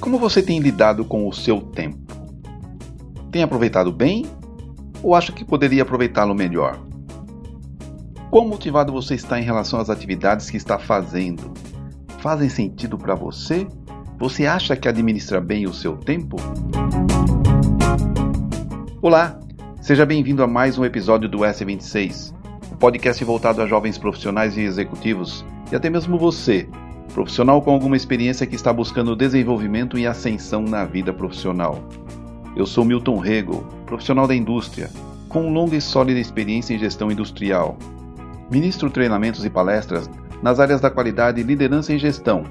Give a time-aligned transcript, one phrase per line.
[0.00, 1.98] Como você tem lidado com o seu tempo?
[3.30, 4.26] Tem aproveitado bem
[5.02, 6.78] ou acha que poderia aproveitá-lo melhor?
[8.30, 11.52] Quão motivado você está em relação às atividades que está fazendo?
[12.18, 13.66] Fazem sentido para você?
[14.18, 16.36] Você acha que administra bem o seu tempo?
[19.00, 19.40] Olá,
[19.80, 22.41] seja bem-vindo a mais um episódio do S26, o um
[22.72, 26.68] podcast voltado a jovens profissionais e executivos, e até mesmo você,
[27.12, 31.78] profissional com alguma experiência que está buscando desenvolvimento e ascensão na vida profissional.
[32.54, 34.90] Eu sou Milton Rego, profissional da indústria,
[35.28, 37.76] com longa e sólida experiência em gestão industrial.
[38.50, 40.10] Ministro treinamentos e palestras
[40.42, 42.44] nas áreas da qualidade, liderança e gestão.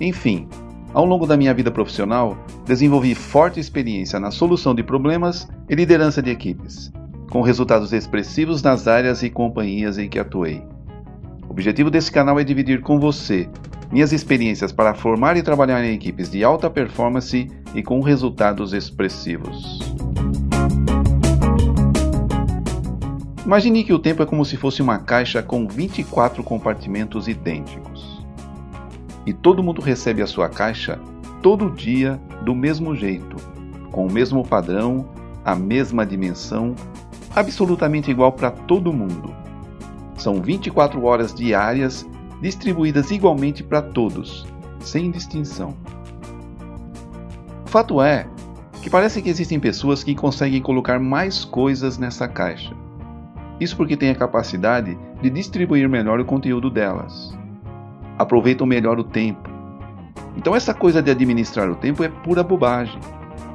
[0.00, 0.48] Enfim,
[0.94, 6.22] ao longo da minha vida profissional, desenvolvi forte experiência na solução de problemas e liderança
[6.22, 6.92] de equipes,
[7.32, 10.62] com resultados expressivos nas áreas e companhias em que atuei.
[11.48, 13.48] O objetivo desse canal é dividir com você
[13.90, 19.78] minhas experiências para formar e trabalhar em equipes de alta performance e com resultados expressivos.
[23.46, 28.22] Imagine que o tempo é como se fosse uma caixa com 24 compartimentos idênticos
[29.24, 31.00] e todo mundo recebe a sua caixa
[31.40, 33.36] todo dia do mesmo jeito,
[33.90, 35.08] com o mesmo padrão,
[35.42, 36.74] a mesma dimensão,
[37.34, 39.34] absolutamente igual para todo mundo.
[40.16, 42.08] São 24 horas diárias
[42.40, 44.46] distribuídas igualmente para todos,
[44.80, 45.74] sem distinção.
[47.64, 48.26] O fato é
[48.82, 52.74] que parece que existem pessoas que conseguem colocar mais coisas nessa caixa.
[53.60, 57.32] Isso porque têm a capacidade de distribuir melhor o conteúdo delas
[58.22, 59.50] aproveitam melhor o tempo.
[60.36, 62.98] Então, essa coisa de administrar o tempo é pura bobagem.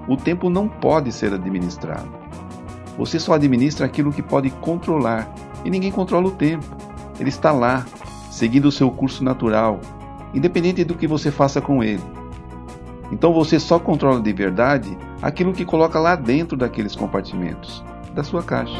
[0.07, 2.16] O tempo não pode ser administrado.
[2.97, 5.31] Você só administra aquilo que pode controlar
[5.63, 6.65] e ninguém controla o tempo.
[7.19, 7.85] Ele está lá,
[8.31, 9.79] seguindo o seu curso natural,
[10.33, 12.03] independente do que você faça com ele.
[13.11, 18.43] Então você só controla de verdade aquilo que coloca lá dentro daqueles compartimentos, da sua
[18.43, 18.77] caixa.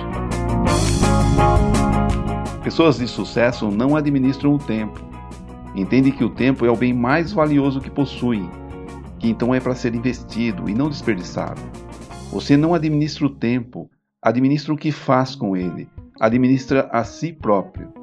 [2.64, 5.08] Pessoas de sucesso não administram o tempo,
[5.78, 8.50] Entende que o tempo é o bem mais valioso que possuem,
[9.20, 11.62] que então é para ser investido e não desperdiçado.
[12.32, 13.88] Você não administra o tempo,
[14.28, 15.88] administra o que faz com ele,
[16.20, 17.94] administra a si próprio.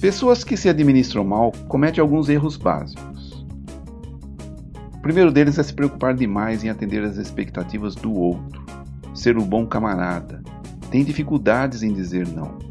[0.00, 3.46] Pessoas que se administram mal cometem alguns erros básicos.
[4.94, 8.64] O primeiro deles é se preocupar demais em atender às expectativas do outro,
[9.14, 10.42] ser o bom camarada.
[10.90, 12.64] Tem dificuldades em dizer não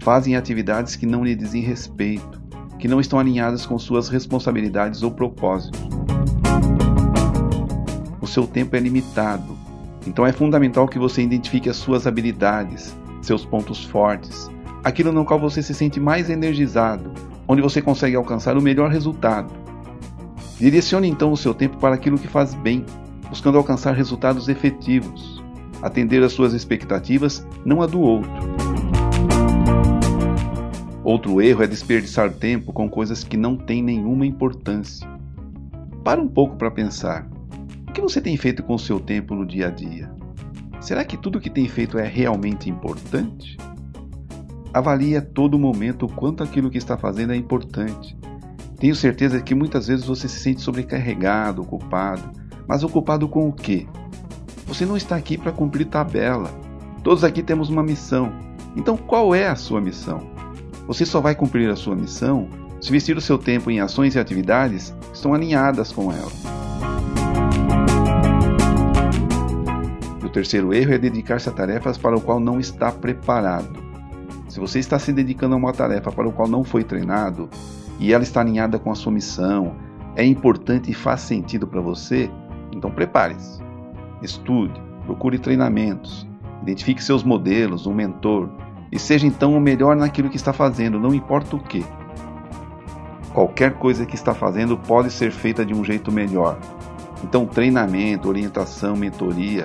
[0.00, 2.40] fazem atividades que não lhe dizem respeito,
[2.78, 5.97] que não estão alinhadas com suas responsabilidades ou propósitos.
[8.38, 9.58] Seu tempo é limitado,
[10.06, 14.48] então é fundamental que você identifique as suas habilidades, seus pontos fortes,
[14.84, 17.12] aquilo no qual você se sente mais energizado,
[17.48, 19.52] onde você consegue alcançar o melhor resultado.
[20.56, 22.86] Direcione então o seu tempo para aquilo que faz bem,
[23.28, 25.42] buscando alcançar resultados efetivos,
[25.82, 28.30] atender às suas expectativas, não a do outro.
[31.02, 35.08] Outro erro é desperdiçar tempo com coisas que não têm nenhuma importância.
[36.04, 37.28] Para um pouco para pensar.
[37.98, 40.08] Que você tem feito com o seu tempo no dia a dia?
[40.80, 43.56] Será que tudo o que tem feito é realmente importante?
[44.72, 48.16] Avalie a todo momento o quanto aquilo que está fazendo é importante.
[48.78, 52.30] Tenho certeza que muitas vezes você se sente sobrecarregado, ocupado.
[52.68, 53.88] Mas ocupado com o quê?
[54.68, 56.52] Você não está aqui para cumprir tabela.
[57.02, 58.32] Todos aqui temos uma missão.
[58.76, 60.20] Então, qual é a sua missão?
[60.86, 62.48] Você só vai cumprir a sua missão
[62.80, 66.67] se vestir o seu tempo em ações e atividades que estão alinhadas com ela.
[70.28, 73.82] O terceiro erro é dedicar-se a tarefas para o qual não está preparado.
[74.46, 77.48] Se você está se dedicando a uma tarefa para o qual não foi treinado
[77.98, 79.74] e ela está alinhada com a sua missão,
[80.14, 82.30] é importante e faz sentido para você,
[82.72, 83.62] então prepare-se.
[84.22, 86.28] Estude, procure treinamentos,
[86.62, 88.50] identifique seus modelos, um mentor,
[88.92, 91.84] e seja então o melhor naquilo que está fazendo, não importa o que.
[93.32, 96.58] Qualquer coisa que está fazendo pode ser feita de um jeito melhor.
[97.24, 99.64] Então, treinamento, orientação, mentoria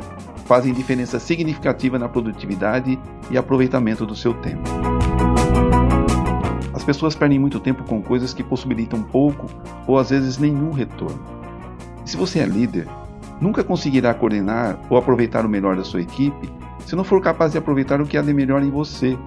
[0.53, 2.99] fazem diferença significativa na produtividade
[3.31, 4.61] e aproveitamento do seu tempo.
[6.71, 9.47] As pessoas perdem muito tempo com coisas que possibilitam pouco
[9.87, 11.19] ou às vezes nenhum retorno.
[12.05, 12.87] E se você é líder,
[13.41, 16.47] nunca conseguirá coordenar ou aproveitar o melhor da sua equipe
[16.85, 19.17] se não for capaz de aproveitar o que há de melhor em você.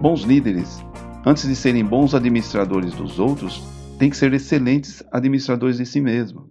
[0.00, 0.82] Bons líderes,
[1.26, 3.62] antes de serem bons administradores dos outros,
[3.98, 6.48] têm que ser excelentes administradores de si mesmo.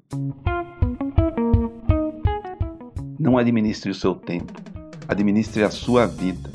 [3.19, 4.53] Não administre o seu tempo,
[5.05, 6.49] administre a sua vida.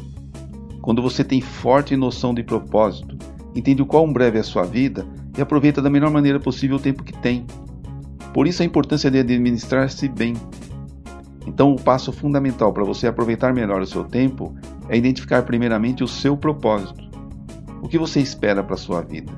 [0.80, 3.18] quando você tem forte noção de propósito,
[3.54, 5.06] entende o quão breve é a sua vida
[5.36, 7.46] e aproveita da melhor maneira possível o tempo que tem.
[8.32, 10.34] Por isso a importância de administrar-se bem.
[11.46, 14.54] Então, o passo fundamental para você aproveitar melhor o seu tempo
[14.88, 17.04] é identificar primeiramente o seu propósito.
[17.82, 19.32] O que você espera para a sua vida?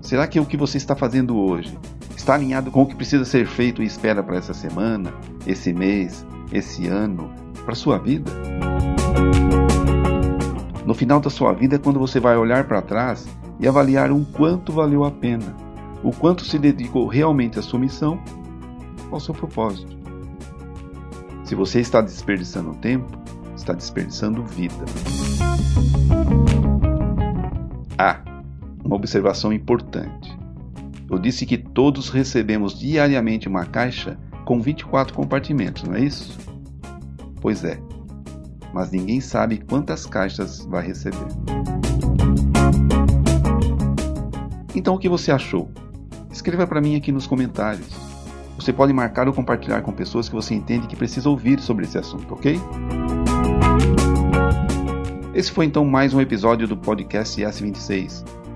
[0.00, 1.76] Será que o que você está fazendo hoje
[2.16, 5.12] está alinhado com o que precisa ser feito e espera para essa semana,
[5.46, 7.30] esse mês, esse ano,
[7.64, 8.30] para sua vida?
[10.84, 13.28] No final da sua vida é quando você vai olhar para trás
[13.60, 15.54] e avaliar o quanto valeu a pena,
[16.02, 18.20] o quanto se dedicou realmente à sua missão,
[19.10, 19.96] ao seu propósito.
[21.44, 23.18] Se você está desperdiçando tempo,
[23.54, 24.84] está desperdiçando vida.
[27.98, 28.20] Ah,
[28.84, 30.36] uma observação importante.
[31.10, 34.18] Eu disse que todos recebemos diariamente uma caixa
[34.50, 36.36] com 24 compartimentos, não é isso?
[37.40, 37.78] Pois é,
[38.74, 41.28] mas ninguém sabe quantas caixas vai receber.
[44.74, 45.70] Então o que você achou?
[46.32, 47.86] Escreva para mim aqui nos comentários.
[48.56, 51.96] Você pode marcar ou compartilhar com pessoas que você entende que precisa ouvir sobre esse
[51.96, 52.60] assunto, ok?
[55.32, 58.39] Esse foi então mais um episódio do podcast S26.